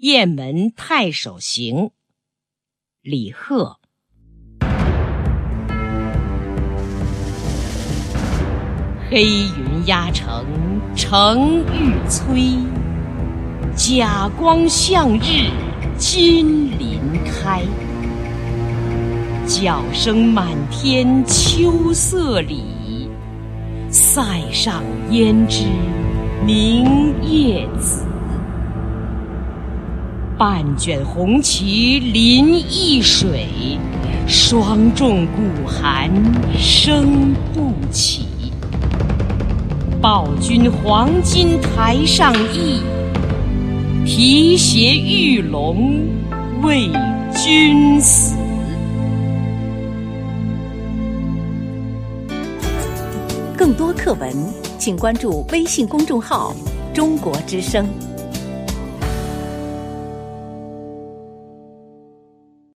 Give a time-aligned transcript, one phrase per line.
[0.00, 1.90] 雁门太守行，
[3.02, 3.78] 李贺。
[9.10, 10.46] 黑云压城
[10.94, 12.64] 城欲摧，
[13.74, 15.50] 甲光向日
[15.96, 17.64] 金鳞开。
[19.48, 23.10] 角声满天秋色里，
[23.90, 24.80] 塞上
[25.10, 25.64] 胭脂
[26.46, 27.68] 明夜。
[30.38, 33.48] 半卷红旗临易水，
[34.28, 36.08] 霜重鼓寒
[36.56, 38.28] 声不起。
[40.00, 42.80] 报君黄金台上意，
[44.06, 46.06] 提携玉龙
[46.62, 46.88] 为
[47.34, 48.36] 君死。
[53.56, 54.32] 更多课文，
[54.78, 56.54] 请关注微信公众号
[56.94, 57.84] “中国之声”。